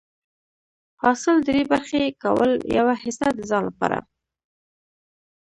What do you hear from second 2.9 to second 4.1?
حيصه د ځان لپاره